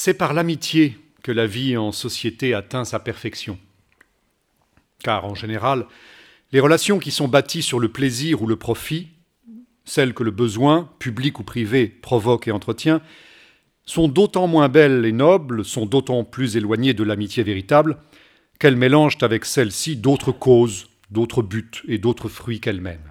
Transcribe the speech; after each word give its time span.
C'est 0.00 0.14
par 0.14 0.32
l'amitié 0.32 0.96
que 1.24 1.32
la 1.32 1.48
vie 1.48 1.76
en 1.76 1.90
société 1.90 2.54
atteint 2.54 2.84
sa 2.84 3.00
perfection. 3.00 3.58
Car 5.02 5.24
en 5.24 5.34
général, 5.34 5.86
les 6.52 6.60
relations 6.60 7.00
qui 7.00 7.10
sont 7.10 7.26
bâties 7.26 7.62
sur 7.62 7.80
le 7.80 7.88
plaisir 7.88 8.40
ou 8.40 8.46
le 8.46 8.54
profit, 8.54 9.08
celles 9.84 10.14
que 10.14 10.22
le 10.22 10.30
besoin, 10.30 10.88
public 11.00 11.40
ou 11.40 11.42
privé, 11.42 11.88
provoque 11.88 12.46
et 12.46 12.52
entretient, 12.52 13.00
sont 13.86 14.06
d'autant 14.06 14.46
moins 14.46 14.68
belles 14.68 15.04
et 15.04 15.10
nobles, 15.10 15.64
sont 15.64 15.84
d'autant 15.84 16.22
plus 16.22 16.56
éloignées 16.56 16.94
de 16.94 17.02
l'amitié 17.02 17.42
véritable, 17.42 17.98
qu'elles 18.60 18.76
mélangent 18.76 19.18
avec 19.22 19.44
celle-ci 19.44 19.96
d'autres 19.96 20.30
causes, 20.30 20.86
d'autres 21.10 21.42
buts 21.42 21.82
et 21.88 21.98
d'autres 21.98 22.28
fruits 22.28 22.60
qu'elles-mêmes. 22.60 23.10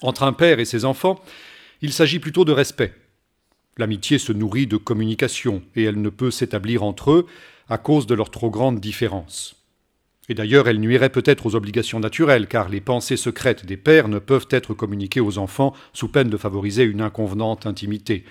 Entre 0.00 0.22
un 0.22 0.32
père 0.32 0.60
et 0.60 0.64
ses 0.64 0.86
enfants, 0.86 1.22
il 1.82 1.92
s'agit 1.92 2.20
plutôt 2.20 2.46
de 2.46 2.52
respect. 2.52 2.94
L'amitié 3.78 4.18
se 4.18 4.32
nourrit 4.32 4.66
de 4.66 4.76
communication, 4.76 5.62
et 5.76 5.84
elle 5.84 6.00
ne 6.00 6.10
peut 6.10 6.30
s'établir 6.30 6.82
entre 6.82 7.12
eux 7.12 7.26
à 7.68 7.78
cause 7.78 8.06
de 8.06 8.14
leur 8.14 8.30
trop 8.30 8.50
grande 8.50 8.80
différence. 8.80 9.56
Et 10.28 10.34
d'ailleurs, 10.34 10.68
elle 10.68 10.78
nuirait 10.78 11.08
peut-être 11.08 11.46
aux 11.46 11.54
obligations 11.54 11.98
naturelles, 11.98 12.46
car 12.46 12.68
les 12.68 12.80
pensées 12.80 13.16
secrètes 13.16 13.66
des 13.66 13.76
pères 13.76 14.08
ne 14.08 14.18
peuvent 14.18 14.46
être 14.50 14.74
communiquées 14.74 15.20
aux 15.20 15.38
enfants 15.38 15.74
sous 15.92 16.08
peine 16.08 16.30
de 16.30 16.36
favoriser 16.36 16.84
une 16.84 17.00
inconvenante 17.00 17.66
intimité. 17.66 18.24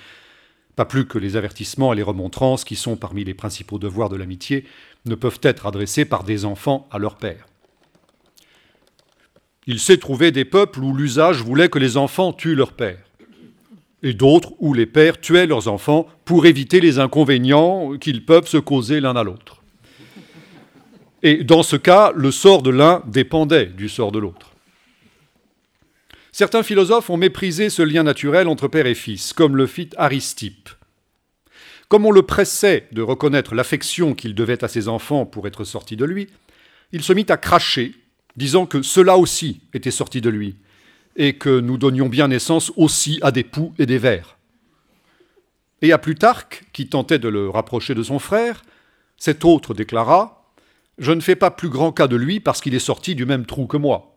Pas 0.76 0.85
plus 0.85 1.05
que 1.05 1.18
les 1.18 1.35
avertissements 1.35 1.91
et 1.91 1.96
les 1.98 2.04
remontrances, 2.04 2.63
qui 2.63 2.76
sont 2.76 2.96
parmi 2.96 3.23
les 3.23 3.34
principaux 3.34 3.77
devoirs 3.77 4.10
de 4.10 4.16
l'amitié, 4.16 4.66
ne 5.05 5.16
peuvent 5.16 5.40
être 5.44 5.66
adressés 5.66 6.05
par 6.05 6.23
des 6.23 6.46
enfants 6.46 6.88
à 6.91 6.98
leur 6.98 7.18
père. 7.18 7.46
Il 9.68 9.80
s'est 9.80 9.98
trouvé 9.98 10.32
des 10.32 10.46
peuples 10.46 10.80
où 10.80 10.96
l'usage 10.96 11.44
voulait 11.44 11.70
que 11.70 11.80
les 11.80 11.98
enfants 11.98 12.34
tuent 12.34 12.55
leur 12.55 12.73
père, 12.73 13.04
et 14.04 14.14
d'autres 14.14 14.54
où 14.60 14.73
les 14.73 14.86
pères 14.86 15.20
tuaient 15.20 15.48
leurs 15.48 15.68
enfants 15.68 16.08
pour 16.26 16.46
éviter 16.46 16.80
les 16.80 17.00
inconvénients 17.00 17.98
qu'ils 17.98 18.26
peuvent 18.26 18.48
se 18.48 18.58
causer 18.58 19.00
l'un 19.00 19.16
à 19.16 19.24
l'autre. 19.24 19.62
Et 21.24 21.43
dans 21.43 21.63
ce 21.63 21.76
cas, 21.76 22.12
le 22.16 22.32
sort 22.32 22.63
de 22.63 22.71
l'un 22.71 23.04
dépendait 23.05 23.68
du 23.68 23.90
sort 23.90 24.12
de 24.12 24.20
l'autre. 24.20 24.52
Certains 26.32 26.63
philosophes 26.63 27.10
ont 27.10 27.18
méprisé 27.18 27.70
ce 27.70 27.82
lien 27.82 28.04
naturel 28.04 28.48
entre 28.48 28.68
père 28.68 28.88
et 28.88 28.96
fils, 28.96 29.34
comme 29.34 29.55
le 29.55 29.68
fit 29.68 29.90
Aristippe. 29.98 30.70
Comme 31.90 32.05
on 32.05 32.12
le 32.12 32.21
pressait 32.21 32.88
de 32.93 33.02
reconnaître 33.02 33.54
l'affection 33.54 34.15
qu'il 34.15 34.34
devait 34.34 34.63
à 34.63 34.70
ses 34.70 34.88
enfants 34.88 35.26
pour 35.26 35.46
être 35.46 35.65
sorti 35.65 35.98
de 35.98 36.05
lui, 36.05 36.27
il 36.93 37.04
se 37.04 37.12
mit 37.13 37.26
à 37.27 37.38
cracher, 37.38 37.93
disant 38.38 38.65
que 38.65 38.82
cela 38.82 39.18
aussi 39.18 39.60
était 39.74 39.91
sorti 39.91 40.21
de 40.21 40.30
lui, 40.30 40.55
et 41.15 41.34
que 41.34 41.59
nous 41.59 41.77
donnions 41.77 42.09
bien 42.09 42.27
naissance 42.27 42.71
aussi 42.77 43.20
à 43.21 43.31
des 43.31 43.43
poux 43.43 43.73
et 43.77 43.85
des 43.85 43.98
vers. 43.98 44.37
Et 45.81 45.91
à 45.91 45.98
Plutarque, 45.98 46.63
qui 46.73 46.87
tentait 46.87 47.20
de 47.20 47.27
le 47.27 47.49
rapprocher 47.49 47.95
de 47.95 48.03
son 48.03 48.20
frère, 48.20 48.63
cet 49.18 49.45
autre 49.45 49.73
déclara 49.73 50.41
je 51.01 51.12
ne 51.12 51.21
fais 51.21 51.35
pas 51.35 51.49
plus 51.49 51.70
grand 51.70 51.91
cas 51.91 52.07
de 52.07 52.15
lui 52.15 52.40
parce 52.40 52.62
qu'il 52.62 52.76
est 52.76 52.79
sorti 52.79 53.15
du 53.15 53.26
même 53.26 53.48
trou 53.48 53.65
que 53.65 53.77
moi. 53.77 54.15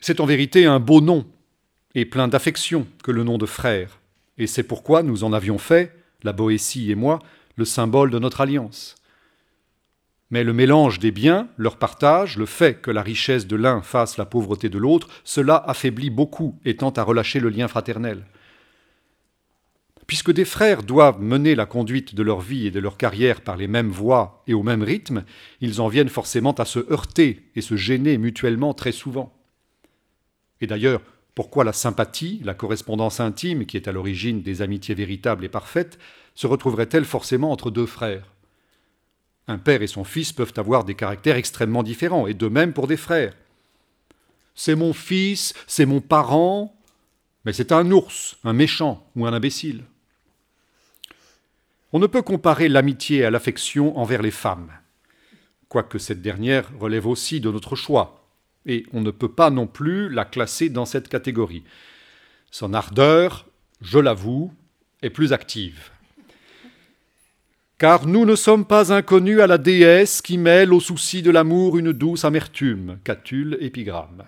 C'est 0.00 0.18
en 0.18 0.24
vérité 0.24 0.64
un 0.64 0.80
beau 0.80 1.02
nom 1.02 1.26
et 1.94 2.06
plein 2.06 2.26
d'affection 2.26 2.86
que 3.02 3.10
le 3.10 3.22
nom 3.22 3.36
de 3.36 3.44
frère, 3.44 4.00
et 4.38 4.46
c'est 4.46 4.62
pourquoi 4.62 5.02
nous 5.02 5.24
en 5.24 5.34
avions 5.34 5.58
fait, 5.58 5.94
la 6.22 6.32
Boétie 6.32 6.90
et 6.90 6.94
moi, 6.94 7.18
le 7.56 7.66
symbole 7.66 8.10
de 8.10 8.18
notre 8.18 8.40
alliance. 8.40 8.96
Mais 10.30 10.42
le 10.42 10.52
mélange 10.52 10.98
des 10.98 11.10
biens, 11.10 11.48
leur 11.56 11.76
partage, 11.76 12.38
le 12.38 12.46
fait 12.46 12.80
que 12.80 12.90
la 12.90 13.02
richesse 13.02 13.46
de 13.46 13.56
l'un 13.56 13.82
fasse 13.82 14.16
la 14.16 14.24
pauvreté 14.24 14.68
de 14.68 14.78
l'autre, 14.78 15.08
cela 15.22 15.56
affaiblit 15.56 16.10
beaucoup 16.10 16.58
et 16.64 16.76
tend 16.76 16.90
à 16.90 17.02
relâcher 17.02 17.40
le 17.40 17.50
lien 17.50 17.68
fraternel. 17.68 18.24
Puisque 20.06 20.32
des 20.32 20.44
frères 20.44 20.82
doivent 20.82 21.20
mener 21.20 21.54
la 21.54 21.66
conduite 21.66 22.14
de 22.14 22.22
leur 22.22 22.40
vie 22.40 22.66
et 22.66 22.70
de 22.70 22.80
leur 22.80 22.98
carrière 22.98 23.40
par 23.40 23.56
les 23.56 23.68
mêmes 23.68 23.90
voies 23.90 24.42
et 24.46 24.54
au 24.54 24.62
même 24.62 24.82
rythme, 24.82 25.24
ils 25.60 25.80
en 25.80 25.88
viennent 25.88 26.08
forcément 26.08 26.52
à 26.52 26.64
se 26.64 26.90
heurter 26.92 27.50
et 27.54 27.62
se 27.62 27.76
gêner 27.76 28.18
mutuellement 28.18 28.74
très 28.74 28.92
souvent. 28.92 29.34
Et 30.60 30.66
d'ailleurs, 30.66 31.00
pourquoi 31.34 31.64
la 31.64 31.72
sympathie, 31.72 32.40
la 32.44 32.54
correspondance 32.54 33.18
intime, 33.18 33.66
qui 33.66 33.76
est 33.76 33.88
à 33.88 33.92
l'origine 33.92 34.42
des 34.42 34.62
amitiés 34.62 34.94
véritables 34.94 35.44
et 35.44 35.48
parfaites, 35.48 35.98
se 36.34 36.46
retrouverait-elle 36.46 37.04
forcément 37.04 37.50
entre 37.50 37.70
deux 37.70 37.86
frères? 37.86 38.33
Un 39.46 39.58
père 39.58 39.82
et 39.82 39.86
son 39.86 40.04
fils 40.04 40.32
peuvent 40.32 40.54
avoir 40.56 40.84
des 40.84 40.94
caractères 40.94 41.36
extrêmement 41.36 41.82
différents, 41.82 42.26
et 42.26 42.34
de 42.34 42.48
même 42.48 42.72
pour 42.72 42.86
des 42.86 42.96
frères. 42.96 43.34
C'est 44.54 44.74
mon 44.74 44.92
fils, 44.92 45.52
c'est 45.66 45.86
mon 45.86 46.00
parent, 46.00 46.74
mais 47.44 47.52
c'est 47.52 47.72
un 47.72 47.90
ours, 47.90 48.36
un 48.44 48.52
méchant 48.52 49.06
ou 49.16 49.26
un 49.26 49.32
imbécile. 49.32 49.84
On 51.92 51.98
ne 51.98 52.06
peut 52.06 52.22
comparer 52.22 52.68
l'amitié 52.68 53.24
à 53.24 53.30
l'affection 53.30 53.98
envers 53.98 54.22
les 54.22 54.30
femmes, 54.30 54.72
quoique 55.68 55.98
cette 55.98 56.22
dernière 56.22 56.70
relève 56.78 57.06
aussi 57.06 57.40
de 57.40 57.50
notre 57.50 57.76
choix, 57.76 58.26
et 58.66 58.86
on 58.92 59.00
ne 59.00 59.10
peut 59.10 59.30
pas 59.30 59.50
non 59.50 59.66
plus 59.66 60.08
la 60.08 60.24
classer 60.24 60.70
dans 60.70 60.86
cette 60.86 61.08
catégorie. 61.08 61.64
Son 62.50 62.72
ardeur, 62.72 63.46
je 63.80 63.98
l'avoue, 63.98 64.52
est 65.02 65.10
plus 65.10 65.32
active. 65.32 65.90
Car 67.78 68.06
nous 68.06 68.24
ne 68.24 68.36
sommes 68.36 68.64
pas 68.64 68.92
inconnus 68.92 69.40
à 69.40 69.46
la 69.46 69.58
déesse 69.58 70.22
qui 70.22 70.38
mêle 70.38 70.72
au 70.72 70.80
souci 70.80 71.22
de 71.22 71.30
l'amour 71.30 71.76
une 71.76 71.92
douce 71.92 72.24
amertume. 72.24 72.98
Catulle, 73.02 73.58
épigramme. 73.60 74.24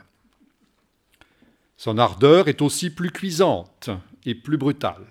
Son 1.76 1.98
ardeur 1.98 2.48
est 2.48 2.60
aussi 2.60 2.90
plus 2.90 3.10
cuisante 3.10 3.90
et 4.24 4.34
plus 4.34 4.56
brutale. 4.56 5.06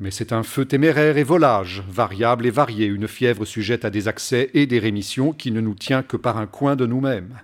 Mais 0.00 0.10
c'est 0.10 0.32
un 0.32 0.42
feu 0.42 0.64
téméraire 0.64 1.18
et 1.18 1.22
volage, 1.22 1.84
variable 1.88 2.46
et 2.46 2.50
varié, 2.50 2.86
une 2.86 3.06
fièvre 3.06 3.44
sujette 3.44 3.84
à 3.84 3.90
des 3.90 4.08
accès 4.08 4.50
et 4.52 4.66
des 4.66 4.80
rémissions 4.80 5.32
qui 5.32 5.52
ne 5.52 5.60
nous 5.60 5.76
tient 5.76 6.02
que 6.02 6.16
par 6.16 6.38
un 6.38 6.48
coin 6.48 6.74
de 6.74 6.86
nous-mêmes. 6.86 7.38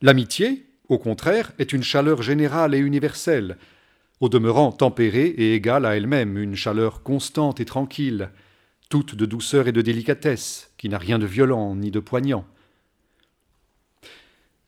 L'amitié, 0.00 0.64
au 0.88 0.98
contraire, 0.98 1.52
est 1.58 1.74
une 1.74 1.82
chaleur 1.82 2.22
générale 2.22 2.74
et 2.74 2.78
universelle, 2.78 3.58
au 4.20 4.28
demeurant 4.28 4.72
tempérée 4.72 5.26
et 5.26 5.54
égale 5.54 5.86
à 5.86 5.96
elle-même, 5.96 6.38
une 6.38 6.54
chaleur 6.54 7.02
constante 7.02 7.60
et 7.60 7.64
tranquille, 7.64 8.30
toute 8.88 9.14
de 9.14 9.26
douceur 9.26 9.68
et 9.68 9.72
de 9.72 9.82
délicatesse, 9.82 10.72
qui 10.78 10.88
n'a 10.88 10.98
rien 10.98 11.18
de 11.18 11.26
violent 11.26 11.74
ni 11.74 11.90
de 11.90 12.00
poignant. 12.00 12.46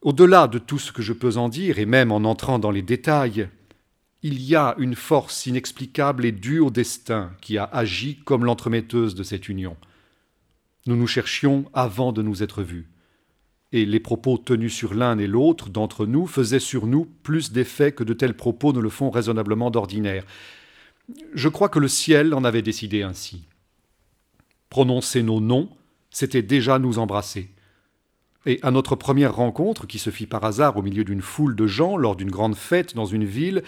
Au-delà 0.03 0.47
de 0.47 0.59
tout 0.59 0.79
ce 0.79 0.93
que 0.93 1.03
je 1.03 1.13
peux 1.13 1.37
en 1.37 1.49
dire, 1.49 1.79
et 1.79 1.87
même 1.87 2.13
en 2.13 2.25
entrant 2.25 2.59
dans 2.59 2.71
les 2.71 2.83
détails, 2.83 3.49
il 4.23 4.43
y 4.43 4.57
a 4.57 4.75
une 4.79 4.95
force 4.95 5.47
inexplicable 5.47 6.25
et 6.25 6.33
due 6.33 6.59
au 6.59 6.71
destin 6.71 7.33
qui 7.41 7.59
a 7.59 7.65
agi 7.65 8.19
comme 8.25 8.45
l'entremetteuse 8.45 9.15
de 9.15 9.23
cette 9.23 9.49
union. 9.49 9.77
Nous 10.87 10.97
nous 10.97 11.07
cherchions 11.07 11.65
avant 11.75 12.13
de 12.13 12.23
nous 12.23 12.43
être 12.43 12.63
vus, 12.63 12.89
et 13.77 13.85
les 13.85 14.01
propos 14.01 14.39
tenus 14.39 14.73
sur 14.73 14.95
l'un 14.95 15.19
et 15.19 15.27
l'autre 15.27 15.69
d'entre 15.69 16.07
nous 16.07 16.27
faisaient 16.27 16.61
sur 16.61 16.87
nous 16.87 17.07
plus 17.23 17.53
d'effet 17.53 17.93
que 17.93 18.05
de 18.05 18.15
tels 18.15 18.35
propos 18.35 18.73
ne 18.73 18.81
le 18.81 18.89
font 18.89 19.11
raisonnablement 19.11 19.71
d'ordinaire. 19.71 20.25
Je 21.35 21.49
crois 21.49 21.69
que 21.69 21.79
le 21.79 21.89
ciel 21.89 22.35
en 22.35 22.45
avait 22.45 22.63
décidé 22.63 23.03
ainsi. 23.03 23.45
Prononcer 24.71 25.23
nos 25.23 25.41
noms, 25.41 25.69
c'était 26.11 26.43
déjà 26.43 26.79
nous 26.79 26.99
embrasser. 26.99 27.51
Et 28.47 28.59
à 28.63 28.71
notre 28.71 28.97
première 28.97 29.37
rencontre, 29.37 29.87
qui 29.87 29.99
se 29.99 30.11
fit 30.11 30.27
par 30.27 30.45
hasard 30.45 30.77
au 30.77 30.83
milieu 30.83 31.05
d'une 31.05 31.21
foule 31.21 31.55
de 31.55 31.67
gens 31.67 31.97
lors 31.97 32.17
d'une 32.17 32.31
grande 32.31 32.57
fête 32.57 32.95
dans 32.95 33.05
une 33.05 33.25
ville, 33.25 33.63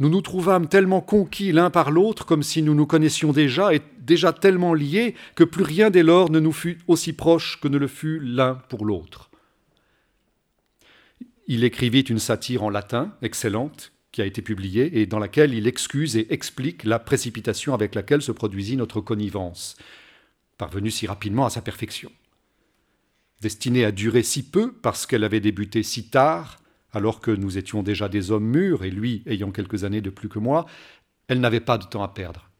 nous 0.00 0.08
nous 0.08 0.20
trouvâmes 0.20 0.68
tellement 0.68 1.00
conquis 1.00 1.50
l'un 1.52 1.70
par 1.70 1.90
l'autre 1.90 2.26
comme 2.26 2.42
si 2.42 2.62
nous 2.62 2.74
nous 2.74 2.86
connaissions 2.86 3.32
déjà 3.32 3.74
et 3.74 3.82
déjà 4.00 4.32
tellement 4.32 4.74
liés 4.74 5.14
que 5.34 5.44
plus 5.44 5.64
rien 5.64 5.90
dès 5.90 6.02
lors 6.02 6.30
ne 6.30 6.38
nous 6.38 6.52
fut 6.52 6.78
aussi 6.86 7.12
proche 7.12 7.58
que 7.60 7.68
ne 7.68 7.78
le 7.78 7.88
fut 7.88 8.20
l'un 8.20 8.54
pour 8.68 8.84
l'autre. 8.84 9.27
Il 11.50 11.64
écrivit 11.64 12.02
une 12.02 12.18
satire 12.18 12.62
en 12.62 12.68
latin, 12.68 13.14
excellente, 13.22 13.92
qui 14.12 14.20
a 14.20 14.26
été 14.26 14.42
publiée 14.42 15.00
et 15.00 15.06
dans 15.06 15.18
laquelle 15.18 15.54
il 15.54 15.66
excuse 15.66 16.18
et 16.18 16.26
explique 16.30 16.84
la 16.84 16.98
précipitation 16.98 17.72
avec 17.72 17.94
laquelle 17.94 18.20
se 18.20 18.32
produisit 18.32 18.76
notre 18.76 19.00
connivence, 19.00 19.76
parvenue 20.58 20.90
si 20.90 21.06
rapidement 21.06 21.46
à 21.46 21.50
sa 21.50 21.62
perfection. 21.62 22.12
Destinée 23.40 23.86
à 23.86 23.92
durer 23.92 24.22
si 24.22 24.42
peu 24.42 24.72
parce 24.72 25.06
qu'elle 25.06 25.24
avait 25.24 25.40
débuté 25.40 25.82
si 25.82 26.10
tard, 26.10 26.58
alors 26.92 27.20
que 27.20 27.30
nous 27.30 27.56
étions 27.56 27.82
déjà 27.82 28.10
des 28.10 28.30
hommes 28.30 28.48
mûrs, 28.48 28.84
et 28.84 28.90
lui 28.90 29.22
ayant 29.24 29.50
quelques 29.50 29.84
années 29.84 30.02
de 30.02 30.10
plus 30.10 30.28
que 30.28 30.38
moi, 30.38 30.66
elle 31.28 31.40
n'avait 31.40 31.60
pas 31.60 31.78
de 31.78 31.86
temps 31.86 32.02
à 32.02 32.08
perdre. 32.08 32.50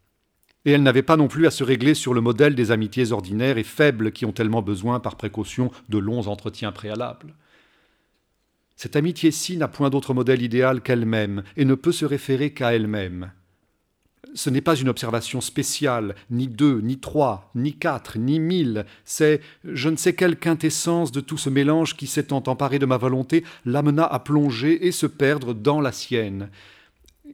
Et 0.65 0.73
elle 0.73 0.83
n'avait 0.83 1.03
pas 1.03 1.19
non 1.19 1.29
plus 1.29 1.47
à 1.47 1.51
se 1.51 1.63
régler 1.63 1.93
sur 1.93 2.15
le 2.15 2.23
modèle 2.23 2.55
des 2.55 2.71
amitiés 2.71 3.13
ordinaires 3.13 3.59
et 3.59 3.65
faibles 3.65 4.13
qui 4.13 4.25
ont 4.25 4.33
tellement 4.33 4.63
besoin, 4.63 4.99
par 4.99 5.17
précaution, 5.17 5.71
de 5.91 5.99
longs 5.99 6.27
entretiens 6.27 6.73
préalables. 6.73 7.35
Cette 8.79 8.95
amitié-ci 8.95 9.57
n'a 9.57 9.67
point 9.67 9.91
d'autre 9.91 10.15
modèle 10.15 10.41
idéal 10.41 10.83
qu'elle-même, 10.83 11.43
et 11.57 11.65
ne 11.65 11.75
peut 11.75 11.91
se 11.91 12.05
référer 12.05 12.53
qu'à 12.53 12.75
elle-même. 12.75 13.33
Ce 14.35 14.51
n'est 14.51 14.61
pas 14.61 14.77
une 14.77 14.89
observation 14.89 15.41
spéciale, 15.41 16.15
ni 16.31 16.47
deux, 16.47 16.79
ni 16.81 17.01
trois, 17.01 17.51
ni 17.57 17.77
quatre, 17.77 18.19
ni 18.19 18.39
mille, 18.39 18.87
c'est 19.05 19.41
je 19.65 19.89
ne 19.89 19.97
sais 19.97 20.15
quelle 20.15 20.39
quintessence 20.39 21.11
de 21.11 21.19
tout 21.19 21.37
ce 21.37 21.51
mélange 21.51 21.97
qui, 21.97 22.07
s'étant 22.07 22.45
emparé 22.47 22.79
de 22.79 22.87
ma 22.87 22.99
volonté, 22.99 23.43
l'amena 23.65 24.05
à 24.05 24.21
plonger 24.21 24.87
et 24.87 24.93
se 24.93 25.07
perdre 25.07 25.55
dans 25.55 25.81
la 25.81 25.91
sienne, 25.91 26.49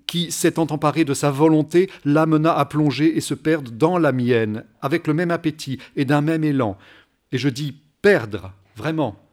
qui, 0.07 0.31
s'étant 0.31 0.69
emparé 0.71 1.05
de 1.05 1.13
sa 1.13 1.31
volonté, 1.31 1.91
l'amena 2.07 2.57
à 2.57 2.65
plonger 2.65 3.19
et 3.19 3.21
se 3.21 3.35
perdre 3.35 3.71
dans 3.71 3.99
la 3.99 4.13
mienne, 4.13 4.65
avec 4.81 5.07
le 5.07 5.13
même 5.13 5.31
appétit 5.31 5.79
et 5.95 6.07
d'un 6.07 6.23
même 6.23 6.43
élan. 6.43 6.79
Et 7.33 7.39
je 7.39 7.51
dis 7.51 7.77
perdre, 8.01 8.55
vraiment, 8.77 9.24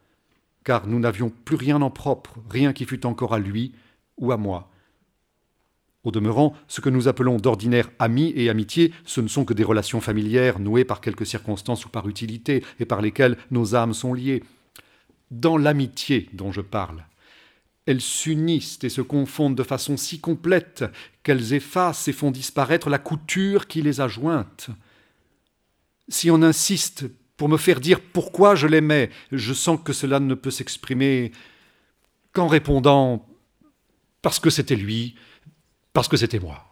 car 0.63 0.87
nous 0.87 0.99
n'avions 0.99 1.29
plus 1.29 1.55
rien 1.55 1.81
en 1.81 1.89
propre, 1.89 2.35
rien 2.49 2.73
qui 2.73 2.85
fût 2.85 3.05
encore 3.05 3.33
à 3.33 3.39
lui 3.39 3.73
ou 4.17 4.31
à 4.31 4.37
moi. 4.37 4.69
Au 6.03 6.11
demeurant, 6.11 6.55
ce 6.67 6.81
que 6.81 6.89
nous 6.89 7.07
appelons 7.07 7.37
d'ordinaire 7.37 7.91
amis 7.99 8.33
et 8.35 8.49
amitié, 8.49 8.91
ce 9.05 9.21
ne 9.21 9.27
sont 9.27 9.45
que 9.45 9.53
des 9.53 9.63
relations 9.63 10.01
familières 10.01 10.59
nouées 10.59 10.85
par 10.85 10.99
quelques 10.99 11.27
circonstances 11.27 11.85
ou 11.85 11.89
par 11.89 12.07
utilité, 12.07 12.63
et 12.79 12.85
par 12.85 13.01
lesquelles 13.01 13.37
nos 13.51 13.75
âmes 13.75 13.93
sont 13.93 14.13
liées. 14.13 14.43
Dans 15.29 15.57
l'amitié 15.57 16.27
dont 16.33 16.51
je 16.51 16.61
parle, 16.61 17.05
elles 17.85 18.01
s'unissent 18.01 18.79
et 18.83 18.89
se 18.89 19.01
confondent 19.01 19.55
de 19.55 19.63
façon 19.63 19.95
si 19.95 20.19
complète 20.19 20.85
qu'elles 21.23 21.53
effacent 21.53 22.07
et 22.07 22.13
font 22.13 22.31
disparaître 22.31 22.89
la 22.89 22.99
couture 22.99 23.67
qui 23.67 23.81
les 23.83 24.01
a 24.01 24.07
jointes. 24.07 24.69
Si 26.07 26.31
on 26.31 26.41
insiste 26.41 27.05
pour 27.41 27.49
me 27.49 27.57
faire 27.57 27.79
dire 27.79 27.99
pourquoi 28.01 28.53
je 28.53 28.67
l'aimais, 28.67 29.09
je 29.31 29.51
sens 29.51 29.79
que 29.83 29.93
cela 29.93 30.19
ne 30.19 30.35
peut 30.35 30.51
s'exprimer 30.51 31.31
qu'en 32.33 32.47
répondant 32.47 33.27
parce 34.21 34.39
que 34.39 34.51
c'était 34.51 34.75
lui, 34.75 35.15
parce 35.91 36.07
que 36.07 36.17
c'était 36.17 36.37
moi. 36.37 36.70